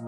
[0.00, 0.06] All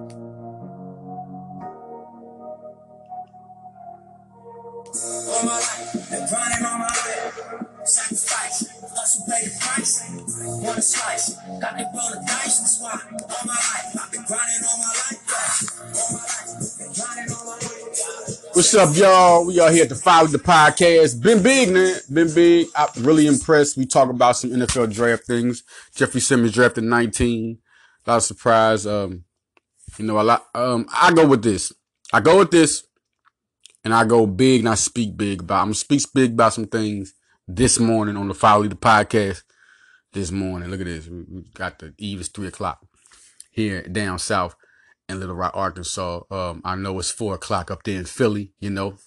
[5.45, 7.37] my life, been grinding all my life.
[7.85, 10.01] Sacrifice, hustle, pay the price.
[10.63, 12.61] Want a slice, got to roll the dice.
[12.61, 15.21] That's why all my life, I've been grinding all my life.
[15.29, 16.01] Yeah.
[16.01, 16.33] All my.
[18.55, 19.45] What's up, y'all?
[19.45, 21.23] We are here at to follow the podcast.
[21.23, 21.97] Been big, man.
[22.11, 22.69] Been big.
[22.75, 23.77] I'm really impressed.
[23.77, 25.65] We talk about some NFL draft things.
[25.95, 27.59] Jeffrey Simmons drafted 19.
[28.07, 28.87] A lot of surprise.
[28.87, 29.25] Um,
[29.99, 30.47] you know, a lot.
[30.55, 31.73] Um, I go with this.
[32.13, 32.85] I go with this,
[33.85, 35.61] and I go big, and I speak big about.
[35.61, 37.15] I'm gonna speak big about some things
[37.49, 39.43] this morning on the Follow the podcast.
[40.13, 41.09] This morning, look at this.
[41.09, 42.85] We, we got the eve is three o'clock
[43.51, 44.55] here down south
[45.09, 46.21] in Little Rock, Arkansas.
[46.31, 48.99] Um, I know it's four o'clock up there in Philly, you know.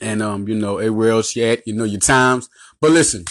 [0.00, 2.48] And um, you know, everywhere else you at, you know your times.
[2.80, 3.24] But listen,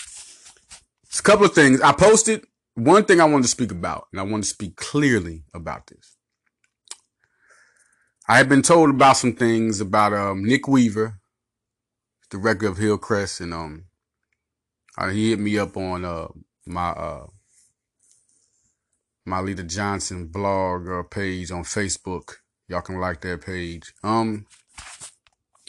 [1.04, 1.82] it's a couple of things.
[1.82, 2.46] I posted
[2.76, 6.09] one thing I wanted to speak about, and I want to speak clearly about this.
[8.30, 11.20] I have been told about some things about um Nick Weaver,
[12.30, 13.86] director of Hillcrest, and um
[15.00, 16.28] uh, he hit me up on uh
[16.68, 17.26] my uh
[19.26, 22.34] my leader Johnson blog or page on Facebook.
[22.68, 23.96] Y'all can like that page.
[24.04, 24.46] Um,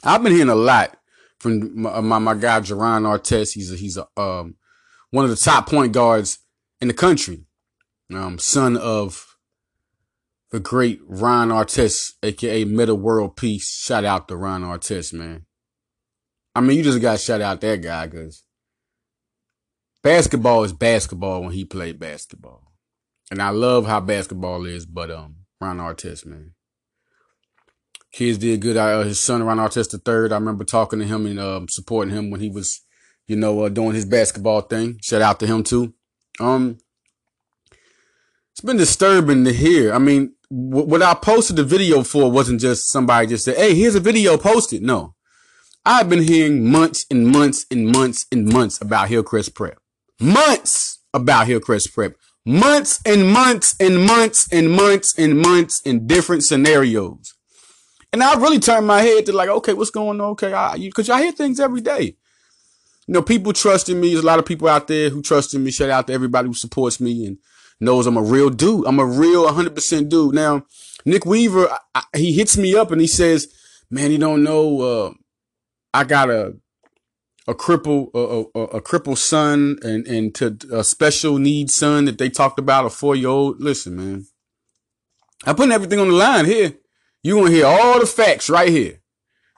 [0.04, 0.98] I've been hearing a lot
[1.38, 3.54] from my my, my guy Jerron Artest.
[3.54, 4.56] He's a, he's a um
[5.12, 6.40] one of the top point guards
[6.78, 7.46] in the country.
[8.12, 9.29] Um, son of
[10.50, 13.70] the great Ron Artest, aka Metta World Peace.
[13.70, 15.46] Shout out to Ron Artest, man.
[16.54, 18.44] I mean, you just got to shout out that guy because
[20.02, 22.72] basketball is basketball when he played basketball.
[23.30, 26.54] And I love how basketball is, but um, Ron Artest, man.
[28.12, 28.76] Kids did good.
[28.76, 30.32] Uh, his son, Ron Artest the third.
[30.32, 32.80] I remember talking to him and um, supporting him when he was,
[33.28, 34.98] you know, uh, doing his basketball thing.
[35.00, 35.94] Shout out to him too.
[36.40, 36.78] Um,
[38.50, 39.94] it's been disturbing to hear.
[39.94, 43.74] I mean, w- what I posted the video for wasn't just somebody just said, "Hey,
[43.74, 45.14] here's a video posted." No,
[45.84, 49.78] I've been hearing months and months and months and months about Hillcrest Prep.
[50.20, 56.44] Months about Hillcrest Prep months and months and months and months and months in different
[56.44, 57.34] scenarios.
[58.12, 60.30] And I really turned my head to like, okay, what's going on?
[60.30, 62.16] Okay, I, because I hear things every day.
[63.06, 64.10] You know, people trusting me.
[64.10, 65.70] There's a lot of people out there who trust in me.
[65.70, 67.38] Shout out to everybody who supports me and
[67.80, 68.86] knows I'm a real dude.
[68.86, 70.34] I'm a real 100% dude.
[70.34, 70.64] Now,
[71.04, 73.52] Nick Weaver, I, he hits me up and he says,
[73.90, 75.12] man, you don't know, uh,
[75.92, 76.54] I got a
[77.48, 82.28] a cripple a, a, a son and and to a special needs son that they
[82.28, 83.60] talked about a four year old.
[83.60, 84.26] Listen, man,
[85.44, 86.74] I'm putting everything on the line here.
[87.22, 89.00] You gonna hear all the facts right here.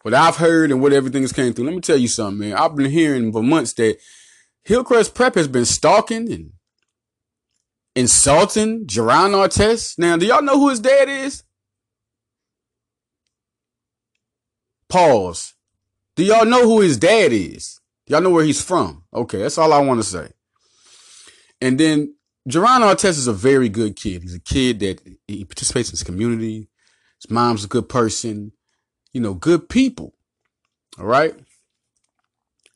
[0.03, 1.67] What I've heard and what everything has came through.
[1.67, 2.57] Let me tell you something, man.
[2.57, 3.99] I've been hearing for months that
[4.65, 6.53] Hillcrest Prep has been stalking and
[7.95, 9.99] insulting Jerron Artest.
[9.99, 11.45] Now, do y'all know who his dad is?
[14.89, 15.55] Pause.
[16.17, 17.81] Do y'all know who his dad is?
[18.07, 19.05] Y'all know where he's from.
[19.15, 20.31] Okay, that's all I want to say.
[21.61, 22.15] And then
[22.49, 24.23] Jerron Artest is a very good kid.
[24.23, 26.69] He's a kid that he participates in his community.
[27.23, 28.53] His mom's a good person.
[29.13, 30.15] You know, good people.
[30.99, 31.35] All right.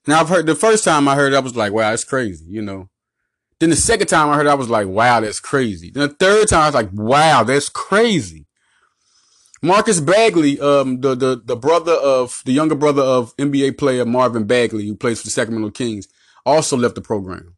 [0.06, 2.44] Now I've heard the first time I heard it, I was like, wow, that's crazy,
[2.46, 2.88] you know.
[3.58, 5.90] Then the second time I heard it, I was like, wow, that's crazy.
[5.90, 8.46] Then the third time I was like, wow, that's crazy.
[9.62, 14.44] Marcus Bagley, um, the, the, the brother of, the younger brother of NBA player Marvin
[14.44, 16.06] Bagley, who plays for the Sacramento Kings,
[16.44, 17.56] also left the program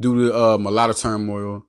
[0.00, 1.66] due to, um, a lot of turmoil.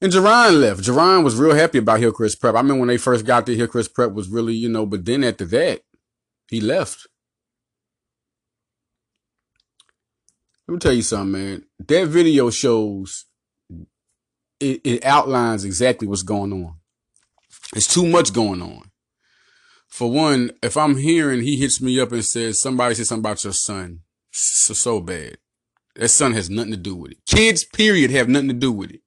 [0.00, 0.82] And Jerron left.
[0.82, 2.54] Jerron was real happy about Hillcrest Prep.
[2.54, 5.24] I mean, when they first got there, Hillcrest Prep was really, you know, but then
[5.24, 5.82] after that,
[6.48, 7.06] he left.
[10.66, 11.64] Let me tell you something, man.
[11.86, 13.26] That video shows,
[14.60, 16.76] it, it outlines exactly what's going on.
[17.76, 18.90] It's too much going on.
[19.88, 23.44] For one, if I'm hearing he hits me up and says somebody said something about
[23.44, 25.36] your son, so, so bad.
[25.96, 27.18] That son has nothing to do with it.
[27.26, 29.02] Kids, period, have nothing to do with it.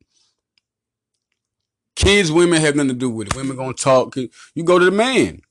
[1.96, 3.35] Kids, women have nothing to do with it.
[3.35, 4.16] Women gonna talk.
[4.16, 5.41] You go to the man.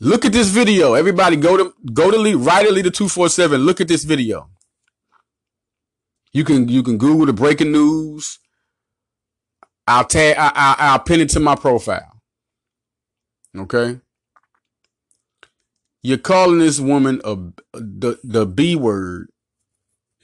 [0.00, 0.94] Look at this video.
[0.94, 3.60] Everybody go to go to lead, write a leader 247.
[3.60, 4.48] Look at this video.
[6.32, 8.38] You can you can Google the breaking news.
[9.86, 12.22] I'll tag I, I, I'll pin it to my profile.
[13.56, 14.00] Okay.
[16.02, 17.36] You're calling this woman a
[17.74, 19.28] the the B word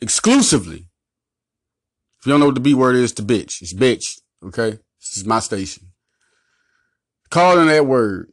[0.00, 0.88] exclusively.
[2.18, 3.60] If you don't know what the B word is, the bitch.
[3.60, 4.20] It's bitch.
[4.42, 4.78] Okay.
[5.00, 5.88] This is my station.
[7.28, 8.32] Calling that word.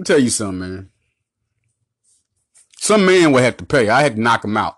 [0.00, 0.90] Me tell you something, man.
[2.78, 3.90] Some man would have to pay.
[3.90, 4.76] I had to knock him out.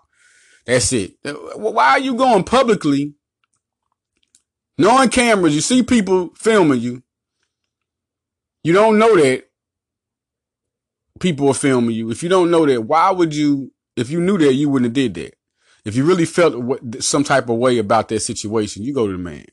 [0.65, 1.13] That's it.
[1.23, 3.13] Why are you going publicly?
[4.77, 7.03] Knowing cameras, you see people filming you.
[8.63, 9.45] You don't know that
[11.21, 12.11] people are filming you.
[12.11, 13.71] If you don't know that, why would you?
[13.95, 15.35] If you knew that, you wouldn't have did that.
[15.85, 19.17] If you really felt some type of way about that situation, you go to the
[19.17, 19.45] man.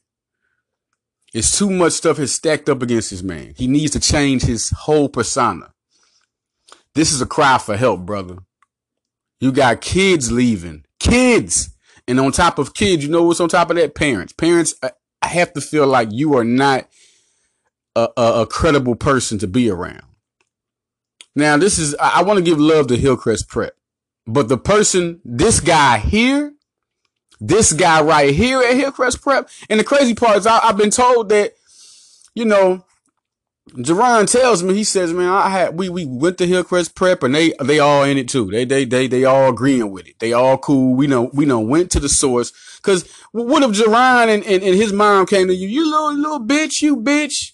[1.33, 3.55] It's too much stuff has stacked up against this man.
[3.57, 5.73] He needs to change his whole persona.
[6.95, 8.39] This is a cry for help, brother.
[9.39, 10.85] You got kids leaving.
[10.99, 11.71] Kids.
[12.09, 13.95] And on top of kids, you know what's on top of that?
[13.95, 14.33] Parents.
[14.33, 14.75] Parents
[15.23, 16.89] have to feel like you are not
[17.95, 20.03] a, a, a credible person to be around.
[21.37, 23.75] Now, this is, I, I want to give love to Hillcrest Prep,
[24.27, 26.55] but the person, this guy here,
[27.41, 30.91] this guy right here at Hillcrest Prep, and the crazy part is I, I've been
[30.91, 31.55] told that,
[32.35, 32.85] you know,
[33.75, 37.35] Jerron tells me, he says, man, I had, we, we went to Hillcrest Prep and
[37.35, 38.51] they, they all in it too.
[38.51, 40.19] They, they, they, they all agreeing with it.
[40.19, 40.95] They all cool.
[40.95, 42.53] We know, we know, went to the source.
[42.83, 45.69] Cause what if Jerron and, and, and his mom came to you?
[45.69, 47.53] You little, little bitch, you bitch.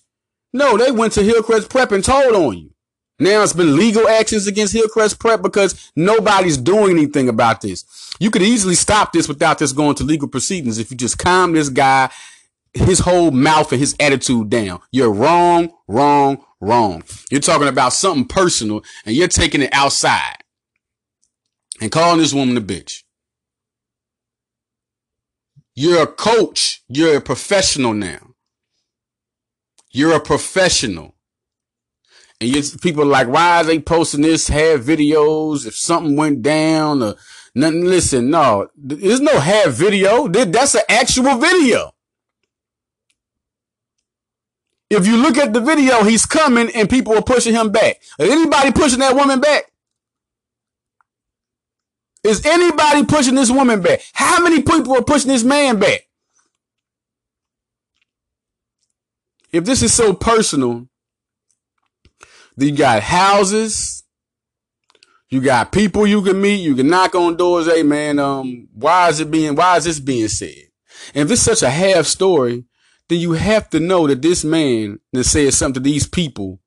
[0.55, 2.71] No, they went to Hillcrest Prep and told on you.
[3.19, 7.85] Now it's been legal actions against Hillcrest Prep because nobody's doing anything about this.
[8.21, 11.53] You could easily stop this without this going to legal proceedings if you just calm
[11.53, 12.11] this guy,
[12.75, 14.81] his whole mouth and his attitude down.
[14.91, 17.05] You're wrong, wrong, wrong.
[17.31, 20.37] You're talking about something personal and you're taking it outside
[21.81, 23.03] and calling this woman a bitch.
[25.75, 26.83] You're a coach.
[26.89, 28.35] You're a professional now.
[29.91, 31.16] You're a professional.
[32.41, 34.49] And you people are like, why are they posting this?
[34.49, 37.15] Have videos if something went down or
[37.55, 37.85] nothing.
[37.85, 40.29] Listen, no, there's no have video.
[40.29, 41.93] That's an actual video.
[44.89, 48.01] If you look at the video, he's coming and people are pushing him back.
[48.19, 49.73] Is anybody pushing that woman back?
[52.23, 54.01] Is anybody pushing this woman back?
[54.13, 56.03] How many people are pushing this man back?
[59.53, 60.89] If this is so personal,
[62.65, 64.05] you got houses,
[65.29, 67.67] you got people you can meet, you can knock on doors.
[67.67, 70.55] Hey man, um, why is it being, why is this being said?
[71.15, 72.65] And if it's such a half story,
[73.09, 76.61] then you have to know that this man that said something to these people,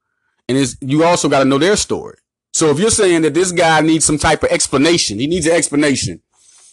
[0.47, 2.17] and it's, you also got to know their story.
[2.53, 5.53] So if you're saying that this guy needs some type of explanation, he needs an
[5.53, 6.21] explanation.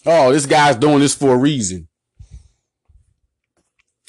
[0.05, 1.87] Oh, this guy's doing this for a reason.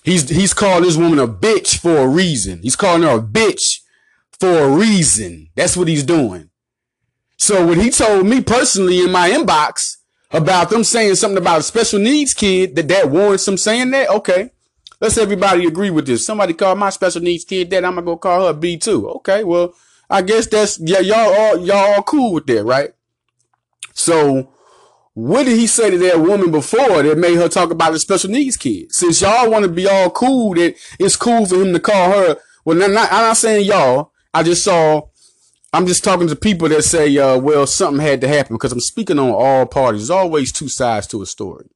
[0.05, 2.61] He's he's calling this woman a bitch for a reason.
[2.63, 3.78] He's calling her a bitch
[4.41, 5.49] for a reason.
[5.55, 6.51] That's what he's doing.
[7.37, 9.97] So when he told me personally in my inbox
[10.31, 14.09] about them saying something about a special needs kid, that that warrants them saying that,
[14.11, 14.51] okay.
[15.01, 16.27] Let's everybody agree with this.
[16.27, 19.09] Somebody call my special needs kid that, I'm gonna go call her B too.
[19.11, 19.73] Okay, well,
[20.11, 22.91] I guess that's yeah, y'all all y'all all cool with that, right?
[23.93, 24.53] So
[25.15, 28.31] what did he say to that woman before that made her talk about the special
[28.31, 28.93] needs kid?
[28.93, 32.37] Since y'all want to be all cool, that it's cool for him to call her.
[32.65, 34.13] Well, not, not, I'm not saying y'all.
[34.35, 35.03] I just saw.
[35.73, 38.81] I'm just talking to people that say, uh, well, something had to happen because I'm
[38.81, 40.03] speaking on all parties.
[40.03, 41.67] There's always two sides to a story.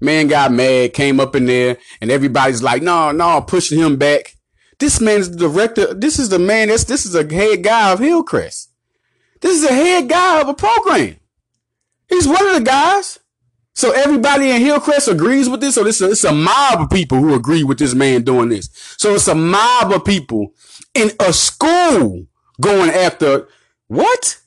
[0.00, 4.34] Man got mad, came up in there, and everybody's like, no, no, pushing him back.
[4.78, 5.94] This man's the director.
[5.94, 8.72] This is the man this is a head guy of Hillcrest.
[9.40, 11.16] This is a head guy of a program.
[12.08, 13.20] He's one of the guys.
[13.74, 15.74] So everybody in Hillcrest agrees with this.
[15.74, 18.68] So this is, it's a mob of people who agree with this man doing this.
[18.98, 20.52] So it's a mob of people
[20.94, 22.26] in a school
[22.60, 23.48] going after
[23.88, 24.40] what?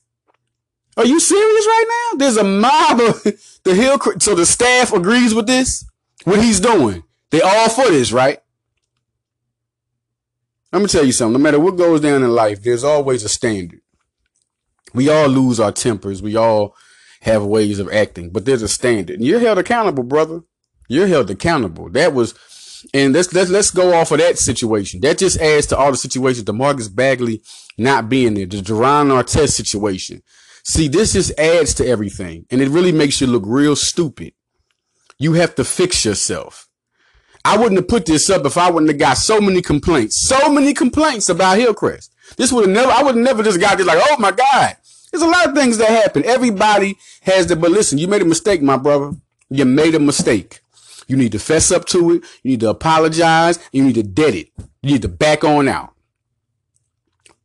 [0.98, 2.18] Are you serious right now?
[2.20, 3.24] There's a mob of
[3.64, 4.22] the Hillcrest.
[4.22, 5.86] So the staff agrees with this,
[6.24, 7.04] what he's doing.
[7.32, 8.40] They all for this, right?
[10.72, 11.34] Let me tell you something.
[11.34, 13.82] No matter what goes down in life, there's always a standard.
[14.94, 16.22] We all lose our tempers.
[16.22, 16.76] We all
[17.26, 19.16] have ways of acting, but there's a standard.
[19.16, 20.42] And you're held accountable, brother.
[20.88, 21.90] You're held accountable.
[21.90, 22.36] That was,
[22.94, 25.02] and let's let's let's go off of that situation.
[25.02, 26.46] That just adds to all the situations.
[26.46, 27.42] The Marcus Bagley
[27.80, 30.22] not being there, the Jerron Artest situation.
[30.64, 34.34] See, this just adds to everything, and it really makes you look real stupid.
[35.18, 36.68] You have to fix yourself.
[37.44, 40.50] I wouldn't have put this up if I wouldn't have got so many complaints, so
[40.50, 42.14] many complaints about Hillcrest.
[42.38, 44.78] This would have never, I would have never just got this like, oh my God.
[45.16, 46.26] There's a lot of things that happen.
[46.26, 49.14] Everybody has the, but listen, you made a mistake, my brother.
[49.50, 50.60] You made a mistake.
[51.08, 52.24] You need to fess up to it.
[52.44, 53.58] You need to apologize.
[53.72, 54.50] You need to dead it.
[54.82, 55.94] You need to back on out.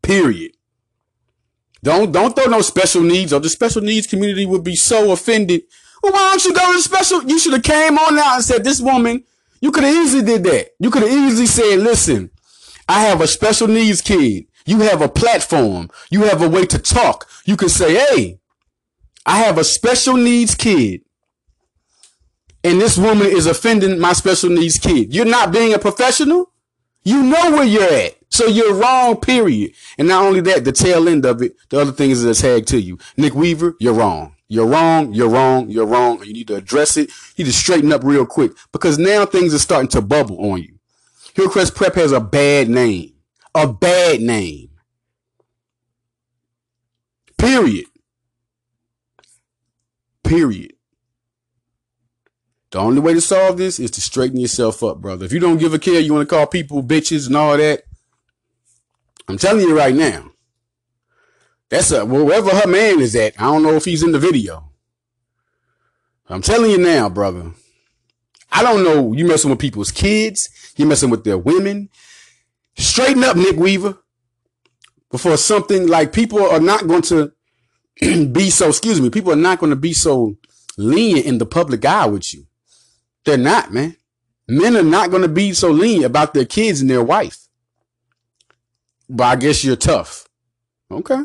[0.03, 0.51] Period.
[1.85, 5.63] Don't don't throw no special needs or the special needs community would be so offended.
[6.03, 7.23] Well, why don't you go to the special?
[7.23, 9.23] You should have came on out and said, this woman
[9.61, 10.71] you could have easily did that.
[10.81, 12.31] You could have easily said, listen,
[12.89, 14.47] I have a special needs kid.
[14.67, 15.91] You have a platform.
[16.11, 17.29] You have a way to talk.
[17.45, 18.41] You can say, hey,
[19.27, 21.03] I have a special needs kid.
[22.63, 25.15] and this woman is offending my special needs kid.
[25.15, 26.53] You're not being a professional.
[27.05, 28.17] You know where you're at.
[28.29, 29.73] So you're wrong, period.
[29.99, 32.67] And not only that, the tail end of it, the other thing is a tag
[32.67, 32.99] to you.
[33.17, 34.35] Nick Weaver, you're wrong.
[34.49, 35.15] You're wrong.
[35.15, 35.71] You're wrong.
[35.71, 36.23] You're wrong.
[36.25, 37.11] You need to address it.
[37.37, 40.63] You need to straighten up real quick because now things are starting to bubble on
[40.63, 40.75] you.
[41.35, 43.15] Hillcrest Prep has a bad name.
[43.55, 44.71] A bad name.
[47.37, 47.87] Period.
[50.23, 50.75] Period.
[52.71, 55.25] The only way to solve this is to straighten yourself up, brother.
[55.25, 57.83] If you don't give a care, you want to call people bitches and all that.
[59.27, 60.31] I'm telling you right now.
[61.69, 63.41] That's a wherever her man is at.
[63.41, 64.71] I don't know if he's in the video.
[66.29, 67.53] I'm telling you now, brother.
[68.53, 69.13] I don't know.
[69.13, 70.49] You messing with people's kids.
[70.77, 71.89] You messing with their women.
[72.81, 73.99] Straighten up, Nick Weaver.
[75.11, 77.33] Before something like people are not going to
[78.01, 80.37] be so, excuse me, people are not going to be so
[80.79, 82.47] lenient in the public eye with you.
[83.25, 83.97] They're not, man.
[84.49, 87.49] Men are not going to be so lenient about their kids and their wife.
[89.09, 90.27] But I guess you're tough.
[90.91, 91.21] Okay.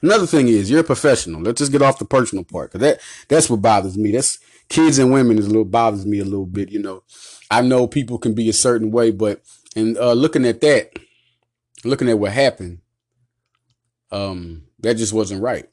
[0.00, 1.42] Another thing is you're a professional.
[1.42, 4.12] Let's just get off the personal part because that that's what bothers me.
[4.12, 4.38] That's
[4.68, 6.70] kids and women is a little bothers me a little bit.
[6.70, 7.02] You know,
[7.50, 9.42] I know people can be a certain way, but
[9.78, 10.98] and uh, looking at that,
[11.84, 12.80] looking at what happened,
[14.10, 15.68] um, that just wasn't right.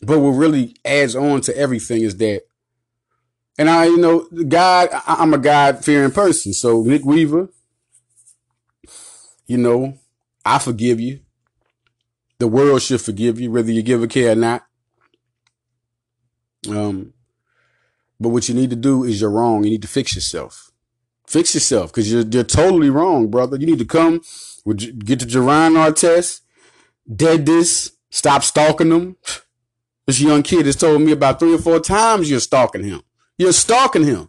[0.00, 2.42] But what really adds on to everything is that,
[3.56, 6.52] and I, you know, God, I'm a God fearing person.
[6.52, 7.48] So Nick Weaver,
[9.46, 9.98] you know,
[10.44, 11.20] I forgive you.
[12.38, 14.66] The world should forgive you, whether you give a care or not.
[16.68, 17.12] Um,
[18.18, 19.62] but what you need to do is you're wrong.
[19.62, 20.71] You need to fix yourself.
[21.32, 23.56] Fix yourself because you're, you're totally wrong, brother.
[23.56, 24.20] You need to come,
[24.66, 26.42] get the Jerron Artest,
[27.16, 29.16] dead this, stop stalking them.
[30.04, 33.02] This young kid has told me about three or four times you're stalking him.
[33.38, 34.28] You're stalking him.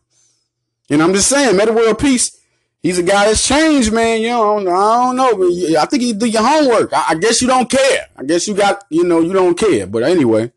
[0.88, 2.39] And I'm just saying, Metta World Peace,
[2.83, 4.22] he's a guy that's changed, man.
[4.22, 5.79] You know, I don't know.
[5.79, 6.93] I think you do your homework.
[6.93, 8.05] I, I guess you don't care.
[8.15, 9.88] I guess you got, you know, you don't care.
[9.88, 10.51] But anyway,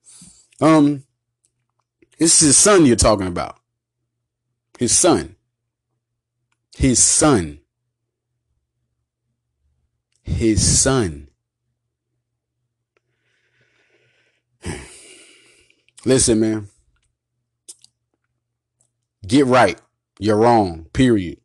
[0.60, 1.02] um,
[2.18, 3.58] this is his son you're talking about.
[4.78, 5.35] His son.
[6.76, 7.60] His son.
[10.22, 11.28] His son.
[16.04, 16.68] Listen, man.
[19.26, 19.80] Get right.
[20.18, 20.86] You're wrong.
[20.92, 21.38] Period.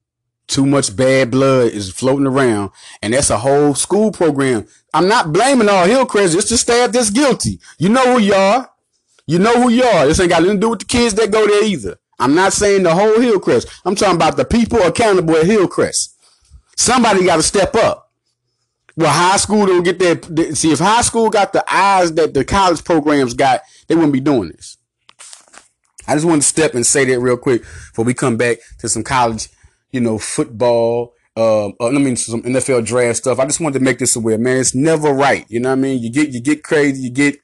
[0.47, 2.71] Too much bad blood is floating around,
[3.01, 4.67] and that's a whole school program.
[4.93, 7.61] I'm not blaming all Hillcrest, just the staff that's guilty.
[7.77, 8.69] You know who you are.
[9.25, 10.05] You know who you are.
[10.05, 12.00] This ain't got nothing to do with the kids that go there either.
[12.21, 13.67] I'm not saying the whole Hillcrest.
[13.83, 16.15] I'm talking about the people accountable at Hillcrest.
[16.77, 18.11] Somebody got to step up.
[18.95, 20.55] Well, high school don't get that.
[20.55, 24.19] See, if high school got the eyes that the college programs got, they wouldn't be
[24.19, 24.77] doing this.
[26.07, 28.89] I just want to step and say that real quick before we come back to
[28.89, 29.49] some college,
[29.91, 31.13] you know, football.
[31.35, 33.39] Uh, uh, I mean, some NFL draft stuff.
[33.39, 34.57] I just wanted to make this aware, man.
[34.57, 35.45] It's never right.
[35.49, 36.03] You know what I mean?
[36.03, 37.01] You get, you get crazy.
[37.03, 37.37] You get,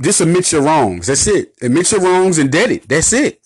[0.00, 1.08] just admit your wrongs.
[1.08, 1.54] That's it.
[1.62, 2.88] Admit your wrongs and dead it.
[2.88, 3.40] That's it.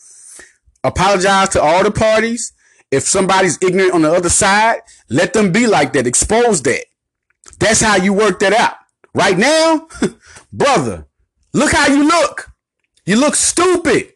[0.84, 2.52] Apologize to all the parties.
[2.90, 4.80] If somebody's ignorant on the other side,
[5.10, 6.06] let them be like that.
[6.06, 6.84] Expose that.
[7.58, 8.76] That's how you work that out.
[9.14, 9.88] Right now,
[10.52, 11.06] brother,
[11.52, 12.50] look how you look.
[13.04, 14.12] You look stupid.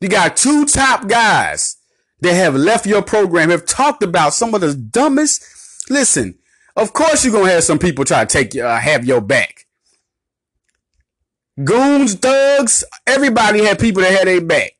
[0.00, 1.76] You got two top guys
[2.20, 5.44] that have left your program, have talked about some of the dumbest.
[5.90, 6.38] Listen,
[6.76, 9.66] of course you're going to have some people try to take uh, have your back.
[11.62, 14.75] Goons, thugs, everybody had people that had their back.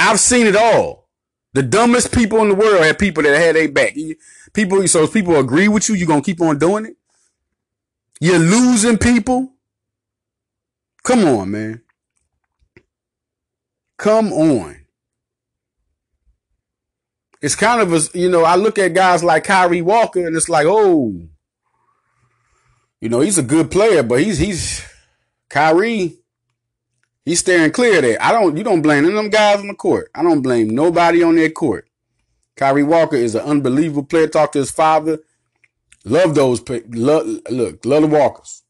[0.00, 1.08] I've seen it all.
[1.52, 3.94] The dumbest people in the world have people that had their back.
[4.52, 6.96] People, so if people agree with you, you're gonna keep on doing it.
[8.20, 9.52] You're losing people.
[11.02, 11.82] Come on, man.
[13.96, 14.76] Come on.
[17.42, 20.48] It's kind of a, you know, I look at guys like Kyree Walker and it's
[20.48, 21.14] like, oh,
[23.00, 24.86] you know, he's a good player, but he's, he's,
[25.48, 26.19] Kyree,
[27.24, 28.24] he's staring clear of that.
[28.24, 30.10] I don't, you don't blame any of them guys on the court.
[30.14, 31.88] I don't blame nobody on that court.
[32.56, 34.26] Kyree Walker is an unbelievable player.
[34.26, 35.20] Talk to his father.
[36.04, 36.62] Love those.
[36.68, 38.62] Love, look, love the Walkers.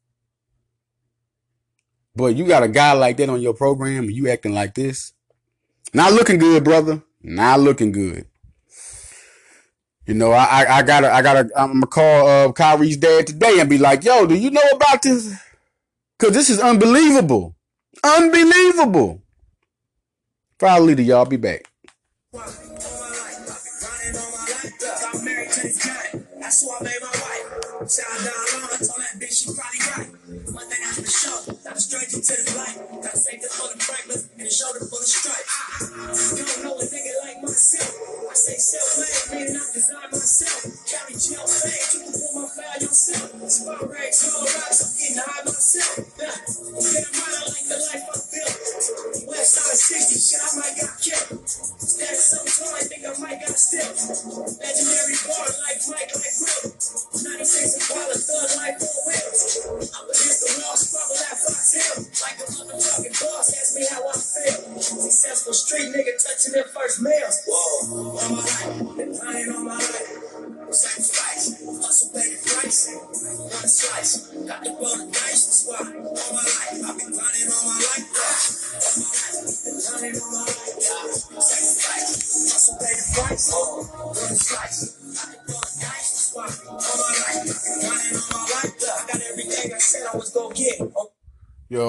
[2.14, 5.12] But you got a guy like that on your program and you acting like this.
[5.94, 7.02] Not looking good, brother.
[7.22, 8.26] Not looking good.
[10.06, 13.60] You know, I I, I gotta I gotta I'm gonna call uh, Kyree's dad today
[13.60, 15.36] and be like, yo, do you know about this?
[16.18, 17.56] Cause this is unbelievable.
[18.02, 19.20] Unbelievable.
[20.58, 21.68] Follow leader, y'all be back.
[22.34, 22.38] I
[29.96, 30.02] I.
[30.52, 32.22] One thing I'm for sure, not a stranger to
[33.78, 35.69] Franklin and a shoulder full of stripes.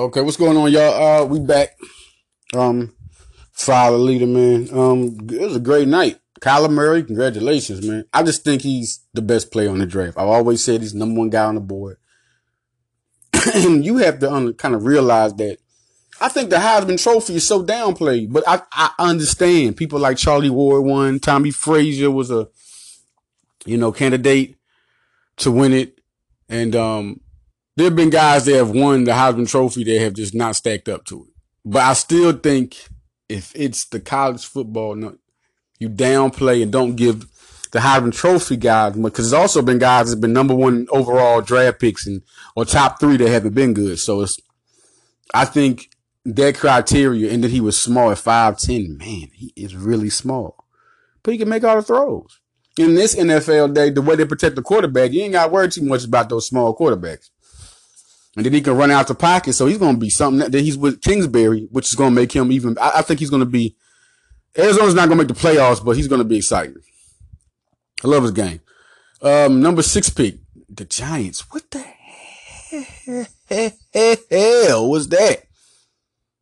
[0.01, 1.21] Okay, what's going on, y'all?
[1.21, 1.77] Uh, we back.
[2.55, 2.95] Um,
[3.51, 4.67] Follow leader, man.
[4.73, 6.17] Um, it was a great night.
[6.39, 8.05] Kyler Murray, congratulations, man.
[8.11, 10.17] I just think he's the best player on the draft.
[10.17, 11.97] I've always said he's number one guy on the board.
[13.53, 15.59] and you have to un- kind of realize that
[16.19, 20.49] I think the Heisman Trophy is so downplayed, but I, I understand people like Charlie
[20.49, 21.19] Ward won.
[21.19, 22.49] Tommie Frazier was a,
[23.67, 24.55] you know, candidate
[25.37, 26.01] to win it.
[26.49, 27.19] And, um,
[27.81, 30.87] there have been guys that have won the Heisman Trophy that have just not stacked
[30.87, 31.33] up to it.
[31.65, 32.77] But I still think
[33.27, 34.95] if it's the college football,
[35.79, 37.21] you downplay and don't give
[37.71, 41.41] the Heisman Trophy guys because there's also been guys that have been number one overall
[41.41, 42.21] draft picks and
[42.55, 43.97] or top three that haven't been good.
[43.97, 44.37] So it's,
[45.33, 45.89] I think
[46.23, 48.95] that criteria and that he was small at five ten.
[48.95, 50.65] Man, he is really small,
[51.23, 52.39] but he can make all the throws.
[52.77, 55.67] In this NFL day, the way they protect the quarterback, you ain't got to worry
[55.67, 57.31] too much about those small quarterbacks.
[58.35, 59.53] And then he can run out the pocket.
[59.53, 62.15] So he's going to be something that that he's with Kingsbury, which is going to
[62.15, 62.77] make him even.
[62.79, 63.75] I, I think he's going to be.
[64.57, 66.77] Arizona's not going to make the playoffs, but he's going to be exciting.
[68.03, 68.61] I love his game.
[69.21, 71.41] Um, number six pick, the Giants.
[71.51, 71.85] What the
[74.29, 75.43] hell was that?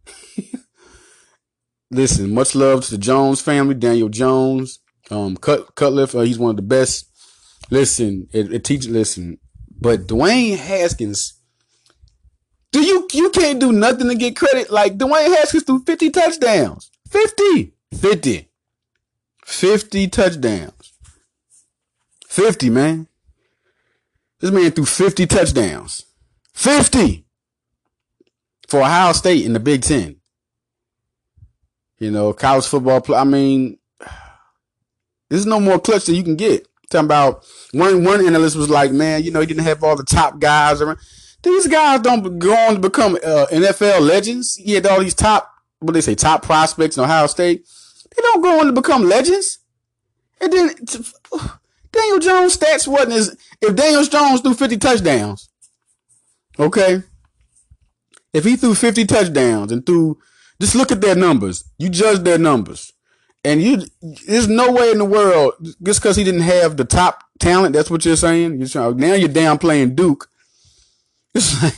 [1.91, 4.80] Listen, much love to the Jones family, Daniel Jones,
[5.12, 6.15] um, Cut, Cutcliffe.
[6.15, 7.08] Uh, he's one of the best.
[7.69, 8.88] Listen, it, it teach.
[8.88, 9.39] Listen,
[9.80, 11.38] but Dwayne Haskins
[12.71, 14.69] do you you can't do nothing to get credit?
[14.69, 16.91] Like Dwayne Haskins threw 50 touchdowns.
[17.10, 17.73] 50.
[17.99, 18.49] 50.
[19.45, 20.93] 50 touchdowns.
[22.27, 23.08] 50, man.
[24.39, 26.05] This man threw 50 touchdowns.
[26.53, 27.25] 50
[28.67, 30.17] for Ohio State in the Big Ten.
[31.97, 33.17] You know, college football play.
[33.17, 33.79] I mean,
[35.29, 36.67] there's no more clutch that you can get.
[36.89, 40.03] Talking about one one analyst was like, man, you know, he didn't have all the
[40.03, 40.97] top guys around.
[41.41, 44.56] These guys don't go on to become uh, NFL legends.
[44.56, 47.65] He had all these top, what they say, top prospects in Ohio State.
[48.15, 49.60] They don't go on to become legends.
[50.41, 50.69] And then
[51.91, 55.49] Daniel Jones' stats wasn't as if Daniel Jones threw 50 touchdowns.
[56.60, 57.04] Okay.
[58.34, 60.19] If he threw 50 touchdowns and threw
[60.62, 61.63] just look at their numbers.
[61.78, 62.91] You judge their numbers.
[63.43, 63.84] And you
[64.28, 67.89] there's no way in the world just because he didn't have the top talent, that's
[67.89, 68.60] what you're saying.
[68.60, 70.30] You're trying, now you're downplaying Duke
[71.39, 71.73] it's like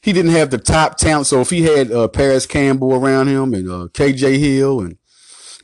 [0.00, 1.26] he didn't have the top talent.
[1.26, 4.98] So if he had uh, Parris Campbell around him and uh, KJ Hill and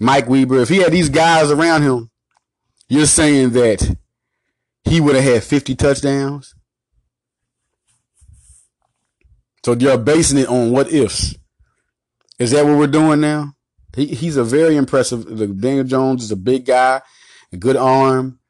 [0.01, 2.11] Mike Weber, if he had these guys around him,
[2.89, 3.97] you're saying that
[4.85, 6.55] he would have had 50 touchdowns.
[9.65, 11.37] So you're basing it on what ifs.
[12.39, 13.53] Is that what we're doing now?
[13.95, 15.25] He, he's a very impressive.
[15.61, 17.01] Daniel Jones is a big guy,
[17.53, 18.41] a good arm.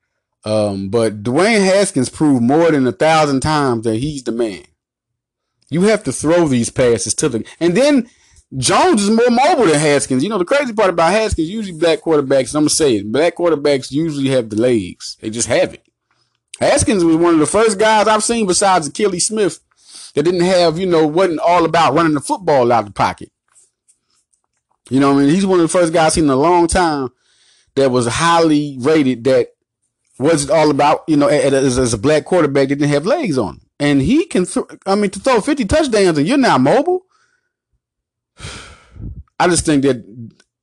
[0.44, 4.64] Um, but Dwayne Haskins proved more than a thousand times that he's the man.
[5.72, 8.08] You have to throw these passes to the, and then
[8.56, 10.22] Jones is more mobile than Haskins.
[10.22, 13.36] You know, the crazy part about Haskins, usually black quarterbacks, I'm to say it, black
[13.36, 15.16] quarterbacks usually have the legs.
[15.20, 15.84] They just have it.
[16.60, 19.60] Haskins was one of the first guys I've seen besides Akili Smith
[20.14, 23.30] that didn't have, you know, wasn't all about running the football out of the pocket.
[24.90, 26.66] You know, I mean, he's one of the first guys I've seen in a long
[26.66, 27.08] time
[27.74, 29.48] that was highly rated that
[30.18, 33.54] was all about, you know, as, as a black quarterback that didn't have legs on
[33.54, 33.60] him.
[33.82, 37.02] And he can, th- I mean, to throw 50 touchdowns and you're not mobile.
[39.40, 40.04] I just think that,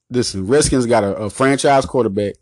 [0.09, 2.35] this Redskins got a, a franchise quarterback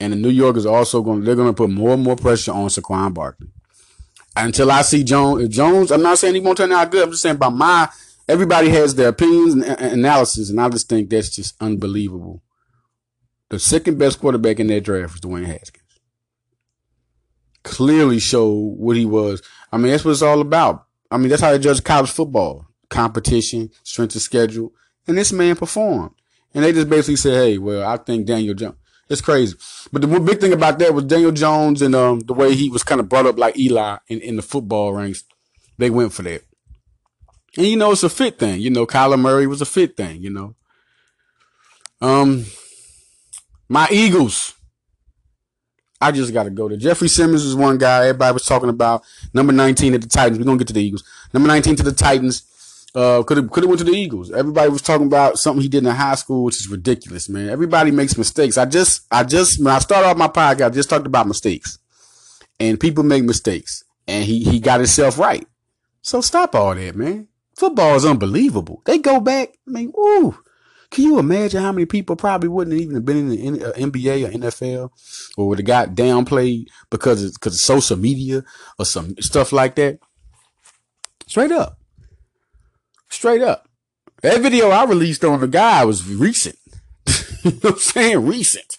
[0.00, 2.52] and the New Yorkers are also going they're going to put more and more pressure
[2.52, 3.48] on Saquon Barkley.
[4.34, 7.04] Until I see Jones, Jones, I'm not saying he won't turn out good.
[7.04, 7.88] I'm just saying by my,
[8.28, 10.48] everybody has their opinions and, and analysis.
[10.48, 12.42] And I just think that's just unbelievable.
[13.50, 15.84] The second best quarterback in that draft was Dwayne Haskins.
[17.62, 19.42] clearly showed what he was.
[19.74, 20.86] I mean, that's what it's all about.
[21.10, 22.64] I mean, that's how they judge college football.
[22.90, 24.72] Competition, strength of schedule.
[25.08, 26.12] And this man performed.
[26.54, 28.76] And they just basically said, hey, well, I think Daniel Jones.
[29.08, 29.56] It's crazy.
[29.90, 32.84] But the big thing about that was Daniel Jones and um, the way he was
[32.84, 35.24] kind of brought up like Eli in, in the football ranks.
[35.76, 36.42] They went for that.
[37.56, 38.60] And you know, it's a fit thing.
[38.60, 40.54] You know, Kyler Murray was a fit thing, you know.
[42.00, 42.46] Um
[43.68, 44.54] my Eagles.
[46.04, 49.02] I just gotta go to Jeffrey Simmons is one guy everybody was talking about.
[49.32, 50.38] Number 19 at the Titans.
[50.38, 51.02] We're gonna get to the Eagles.
[51.32, 52.42] Number 19 to the Titans.
[52.94, 54.30] Uh, could have could have went to the Eagles.
[54.30, 57.48] Everybody was talking about something he did in high school, which is ridiculous, man.
[57.48, 58.58] Everybody makes mistakes.
[58.58, 61.78] I just I just when I start off my podcast, I just talked about mistakes,
[62.60, 65.46] and people make mistakes, and he he got himself right.
[66.02, 67.28] So stop all that, man.
[67.56, 68.82] Football is unbelievable.
[68.84, 69.56] They go back.
[69.66, 70.36] I mean, woo.
[70.94, 74.28] Can you imagine how many people probably wouldn't even have been in the NBA uh,
[74.28, 74.90] or NFL
[75.36, 78.44] or would have got downplayed because of, because of social media
[78.78, 79.98] or some stuff like that?
[81.26, 81.80] Straight up.
[83.08, 83.68] Straight up.
[84.22, 86.58] That video I released on the guy was recent.
[87.42, 88.24] you know what I'm saying?
[88.24, 88.78] Recent.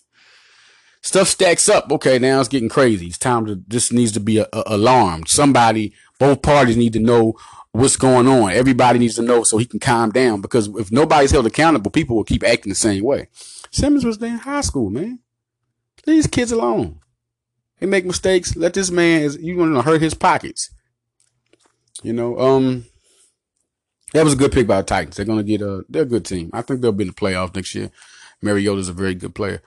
[1.02, 1.92] Stuff stacks up.
[1.92, 3.08] Okay, now it's getting crazy.
[3.08, 5.28] It's time to, this needs to be a, a, alarmed.
[5.28, 7.34] Somebody, both parties need to know
[7.76, 8.52] what's going on.
[8.52, 12.16] Everybody needs to know so he can calm down because if nobody's held accountable, people
[12.16, 13.28] will keep acting the same way.
[13.72, 15.20] Simmons was in high school, man.
[16.06, 17.00] Leave these kids alone.
[17.80, 18.56] They make mistakes.
[18.56, 20.70] Let this man, you want to hurt his pockets.
[22.04, 22.86] You know, um,
[24.14, 25.18] that was a good pick by the Titans.
[25.18, 26.50] They're to get a, they're a good team.
[26.54, 27.92] I think they'll be in the playoffs next year.
[28.42, 29.62] Mariota's a very good player.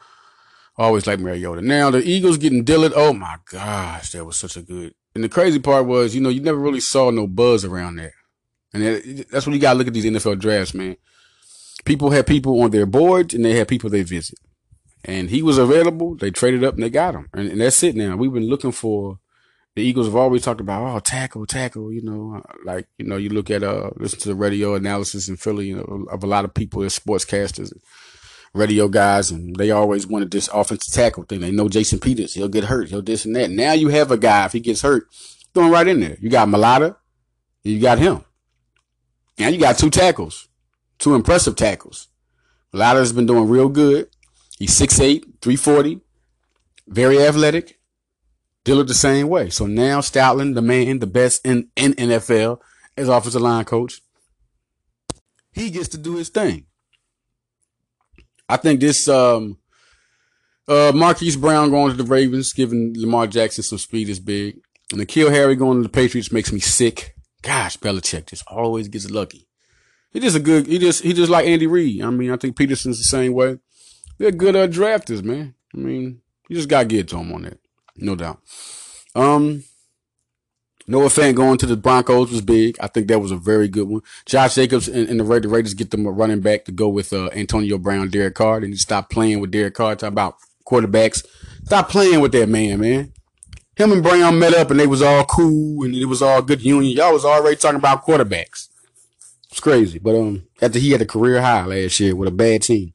[0.77, 1.61] Always like Mariota.
[1.61, 2.93] Now the Eagles getting Dillard.
[2.95, 6.29] Oh my gosh, that was such a good and the crazy part was, you know,
[6.29, 8.13] you never really saw no buzz around that.
[8.73, 10.97] And that's when you got to look at these NFL drafts, man.
[11.85, 14.39] People had people on their boards and they had people they visit.
[15.05, 16.15] And he was available.
[16.15, 17.29] They traded up and they got him.
[17.35, 18.15] And, and that's it now.
[18.15, 19.19] We've been looking for
[19.75, 23.31] the Eagles have always talked about, oh, tackle, tackle, you know, like, you know, you
[23.31, 26.45] look at, uh, listen to the radio analysis in Philly you know, of a lot
[26.45, 27.73] of people as sportscasters,
[28.55, 31.41] radio guys, and they always wanted this offensive tackle thing.
[31.41, 33.51] They know Jason Peters, he'll get hurt, he'll this and that.
[33.51, 35.09] Now you have a guy, if he gets hurt,
[35.55, 36.17] throwing right in there.
[36.21, 36.97] You got Mailata,
[37.63, 38.25] you got him.
[39.39, 40.49] Now you got two tackles,
[40.99, 42.09] two impressive tackles.
[42.75, 44.09] Mailata's been doing real good.
[44.59, 46.01] He's 6'8, 340,
[46.87, 47.79] very athletic.
[48.65, 49.49] Dillard the same way.
[49.51, 52.61] So now Stoutland, the man, the best in, in NFL
[52.97, 54.03] as offensive line coach,
[55.53, 56.67] he gets to do his thing.
[58.49, 59.59] I think this um
[60.67, 64.61] uh Marquise Brown going to the Ravens, giving Lamar Jackson some speed is big.
[64.91, 67.15] And N'Keal Harry going to the Patriots makes me sick.
[67.43, 69.47] Gosh, Belichick just always gets lucky.
[70.11, 70.67] He just a good.
[70.67, 72.03] He just he just like Andy Reid.
[72.03, 73.59] I mean, I think Pederson's the same way.
[74.19, 75.55] They're good uh, drafters, man.
[75.75, 77.59] I mean, you just got to get to them on that,
[77.97, 78.41] no doubt.
[79.15, 79.65] Um,
[80.89, 82.79] Noah Fant going to the Broncos was big.
[82.81, 84.01] I think that was a very good one.
[84.25, 87.29] Josh Jacobs and, and the Raiders, get them a running back to go with uh,
[87.35, 88.57] Antonio Brown, Derek Carr.
[88.57, 89.97] And you stop playing with Derek Carr.
[89.97, 91.27] Talk about quarterbacks.
[91.65, 93.13] Stop playing with that man, man.
[93.77, 96.63] Him and Brown met up and they was all cool and it was all good
[96.63, 96.97] union.
[96.97, 98.69] Y'all was already talking about quarterbacks.
[99.51, 99.99] It's crazy.
[99.99, 102.95] But um, after he had a career high last year with a bad team,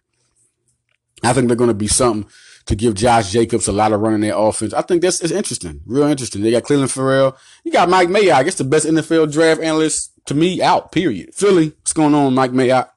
[1.23, 2.29] I think they're going to be something
[2.65, 4.73] to give Josh Jacobs a lot of running their offense.
[4.73, 6.41] I think that's it's interesting, real interesting.
[6.41, 7.38] They got Clelin Ferrell.
[7.63, 8.34] You got Mike Mayock.
[8.34, 10.91] I guess the best NFL draft analyst to me out.
[10.91, 11.34] Period.
[11.34, 11.69] Philly.
[11.69, 12.89] What's going on, Mike Mayock?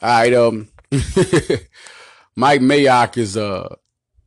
[0.00, 0.34] All right.
[0.34, 0.68] Um,
[2.36, 3.74] Mike Mayock is uh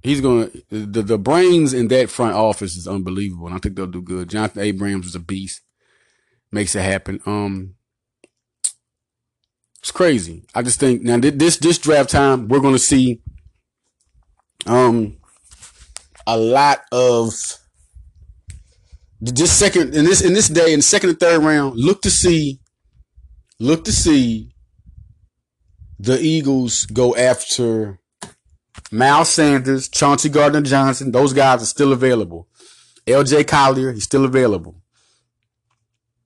[0.03, 3.75] he's going to the the brains in that front office is unbelievable, and I think
[3.75, 4.29] they'll do good.
[4.29, 5.61] Jonathan Abrams is a beast.
[6.51, 7.19] Makes it happen.
[7.25, 7.75] Um,
[9.79, 10.45] it's crazy.
[10.53, 13.21] I just think now this this draft time we're going to see
[14.65, 15.17] um
[16.27, 17.31] a lot of
[19.23, 22.59] just second in this in this day in second and third round look to see
[23.59, 24.51] look to see
[25.99, 27.99] the Eagles go after
[28.91, 32.47] Miles Sanders, Chauncey Gardner Johnson, those guys are still available.
[33.07, 34.81] LJ Collier, he's still available.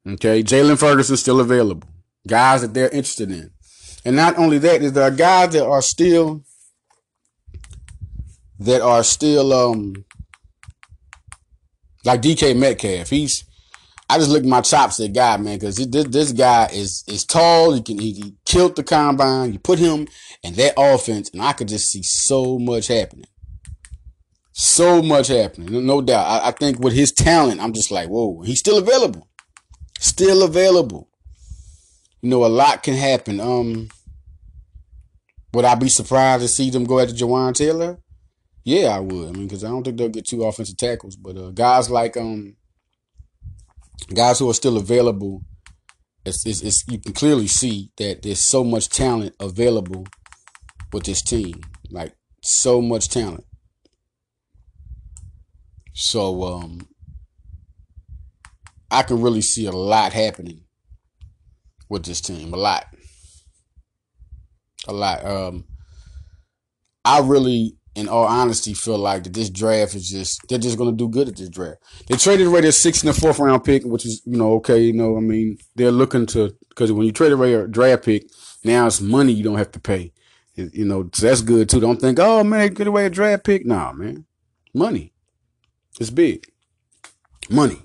[0.07, 1.87] Okay, Jaylon Ferguson still available.
[2.27, 3.51] Guys that they're interested in.
[4.05, 6.43] And not only that, is there are guys that are still
[8.59, 10.05] that are still um
[12.05, 13.09] like DK Metcalf.
[13.09, 13.45] He's
[14.11, 17.25] I just look at my chops at guy, man, because this this guy is is
[17.25, 17.73] tall.
[17.73, 19.53] He can he, he killed the combine.
[19.53, 20.07] You put him
[20.43, 23.27] in that offense, and I could just see so much happening.
[24.51, 26.25] So much happening, no doubt.
[26.25, 29.29] I, I think with his talent, I'm just like, whoa, he's still available.
[29.99, 31.07] Still available.
[32.21, 33.39] You know, a lot can happen.
[33.39, 33.87] Um,
[35.53, 37.99] would I be surprised to see them go after Jawaan Taylor?
[38.69, 39.29] Yeah, I would.
[39.29, 42.15] I mean, because I don't think they'll get two offensive tackles, but uh, guys like
[42.17, 42.55] um
[44.13, 45.41] guys who are still available,
[46.23, 50.05] it's, it's, it's you can clearly see that there's so much talent available
[50.93, 53.43] with this team, like so much talent.
[55.95, 56.87] So um,
[58.91, 60.61] I can really see a lot happening
[61.89, 62.85] with this team, a lot,
[64.87, 65.25] a lot.
[65.25, 65.65] Um,
[67.03, 70.91] I really in all honesty, feel like that this draft is just they're just gonna
[70.91, 71.81] do good at this draft.
[72.07, 74.79] They traded away their sixth and the fourth round pick, which is you know okay,
[74.79, 78.29] you know I mean they're looking to because when you trade away a draft pick,
[78.63, 80.13] now it's money you don't have to pay.
[80.55, 81.79] You know so that's good too.
[81.79, 83.65] Don't think oh man, get away a draft pick.
[83.65, 84.25] Nah, man,
[84.73, 85.13] money.
[85.99, 86.45] It's big.
[87.49, 87.81] Money.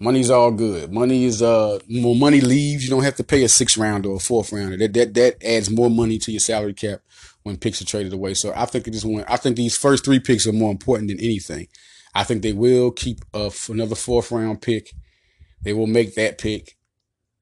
[0.00, 0.92] Money's all good.
[0.92, 2.84] Money is uh more money leaves.
[2.84, 4.76] You don't have to pay a six round or a fourth rounder.
[4.76, 7.00] That that that adds more money to your salary cap
[7.42, 8.34] when picks are traded away.
[8.34, 9.24] So I think it is one.
[9.28, 11.68] I think these first three picks are more important than anything.
[12.14, 14.90] I think they will keep a, another fourth round pick.
[15.62, 16.76] They will make that pick.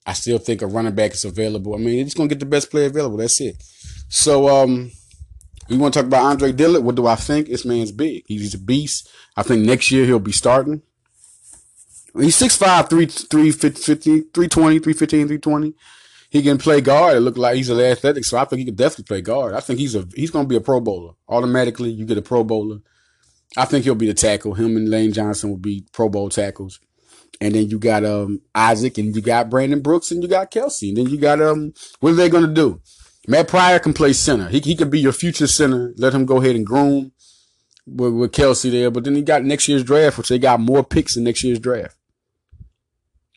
[0.07, 1.75] I still think a running back is available.
[1.75, 3.17] I mean, they're just gonna get the best player available.
[3.17, 3.63] That's it.
[4.09, 4.93] So um,
[5.69, 6.85] we want to talk about Andre Dillard.
[6.85, 7.49] What do I think?
[7.49, 8.23] This man's big.
[8.27, 9.09] He's a beast.
[9.37, 10.83] I think next year he'll be starting.
[12.19, 15.75] He's 6'5", 3, 3, 50, 320, 315, 320
[16.37, 17.17] he can play guard.
[17.17, 19.55] It looked like he's an athletic, so I think he could definitely play guard.
[19.55, 21.91] I think he's a he's going to be a Pro Bowler automatically.
[21.91, 22.79] You get a Pro Bowler.
[23.57, 24.55] I think he'll be the tackle.
[24.55, 26.81] Him and Lane Johnson will be Pro Bowl tackles.
[27.41, 30.89] And then you got um Isaac, and you got Brandon Brooks, and you got Kelce,
[30.89, 32.81] And then you got um what are they going to do?
[33.29, 34.49] Matt Pryor can play center.
[34.49, 35.95] He he could be your future center.
[35.97, 37.13] Let him go ahead and groom
[37.87, 38.91] with, with Kelce there.
[38.91, 41.59] But then he got next year's draft, which they got more picks in next year's
[41.59, 41.96] draft.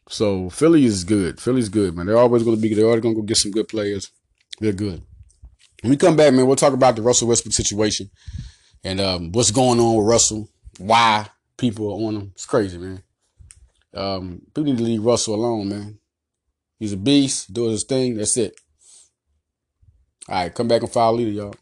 [0.09, 1.39] So Philly is good.
[1.39, 2.07] Philly's good, man.
[2.07, 2.73] They're always going to be.
[2.73, 4.11] They're always going to go get some good players.
[4.59, 5.03] They're good.
[5.81, 8.09] When we come back, man, we'll talk about the Russell Westbrook situation
[8.83, 10.49] and um, what's going on with Russell.
[10.79, 12.31] Why people are on him.
[12.33, 13.03] It's crazy, man.
[13.93, 15.99] Um, people need to leave Russell alone, man.
[16.79, 17.53] He's a beast.
[17.53, 18.17] Doing his thing.
[18.17, 18.59] That's it.
[20.27, 21.55] All right, come back and follow leader, y'all.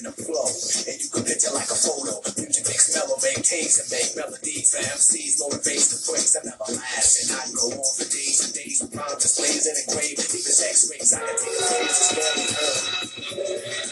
[0.00, 2.16] And you can picture like a photo.
[2.40, 7.28] Music makes mellow, maintains and make melodies for MCs, motivates the breaks that never last.
[7.28, 10.64] And I go on for days and days with prime displays and engraved deep as
[10.64, 11.12] x-rays.
[11.12, 11.68] I can take a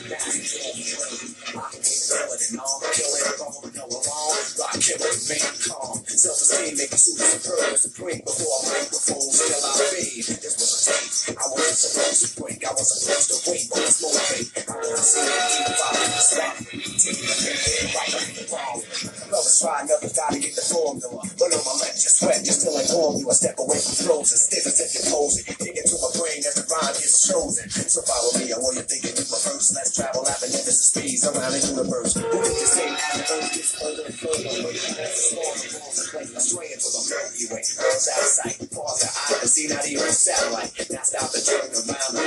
[0.01, 4.41] you can't be I can keep killing all, killing all, no alone.
[4.57, 5.60] Rock remain calm.
[6.21, 9.25] Self-esteem make you super superb and supreme before a microphone.
[9.33, 10.21] Still I fade.
[10.21, 11.41] This was a tape.
[11.41, 12.61] I wasn't supposed to break.
[12.61, 14.53] I was supposed to wait, but it's motivate.
[14.69, 16.61] I want to see it the spot.
[16.61, 18.13] Taking the head right
[18.53, 18.85] wrong.
[19.33, 21.25] Brothers try another die to get the formula.
[21.41, 23.25] But on my left, just sweat, just still inform you.
[23.25, 25.49] I step away from frozen, stiff as if you're posing.
[25.57, 27.65] Dig into my brain as the rhyme gets chosen.
[27.71, 29.73] So follow me, I want you thinking you reverse.
[29.73, 32.13] Let's travel avenues and speeds around the universe.
[32.13, 34.69] Who did the same as the earth gets further and further?
[34.69, 35.90] But that's the storm,
[37.61, 37.89] the Way.
[37.91, 40.73] Earth's out of sight, the eye to see not even a satellite.
[40.91, 42.25] Now stop the journey around the.